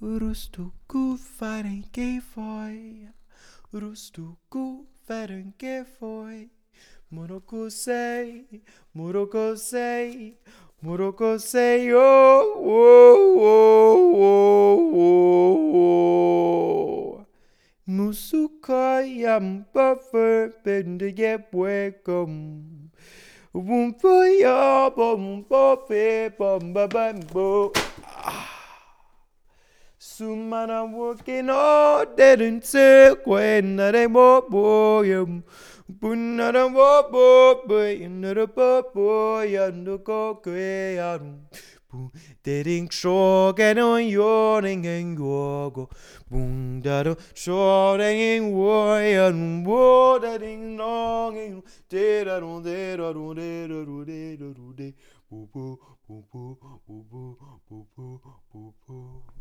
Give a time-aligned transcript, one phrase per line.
[0.00, 3.08] Rustuku faren gay foi.
[3.70, 6.48] Rustuku faren gay foi.
[7.12, 8.62] Morokosei,
[8.94, 10.36] Morokosei,
[10.82, 12.00] Morokosei, oh,
[12.56, 17.26] oh, oh, oh, oh, oh.
[17.86, 22.88] Musukoi am buffer bendige puekum.
[23.52, 27.72] Wumpo ya bom bope bom babambo.
[28.16, 28.59] Ah.
[30.20, 35.08] Sumana working all dead and sick when I ain't what boy.
[35.90, 41.22] Bunara wobo boy, another boy, and the cock way out.
[41.90, 45.88] Boom, dating and on yawning and gogo.
[46.30, 53.70] Boom, dado, shorting and warring, watering long and dead, I don't dead, I don't dead,
[53.70, 54.94] I don't dead, I don't dead.
[55.30, 57.38] Boo boo, boo boo, boo boo,
[57.70, 58.20] boo boo,
[58.52, 59.39] boo boo.